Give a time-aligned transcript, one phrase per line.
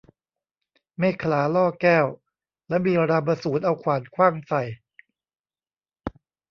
[0.97, 2.05] เมขลาล่อแก้ว
[2.67, 4.61] แล้วมีรามสูรเอาขวานขว้างใส่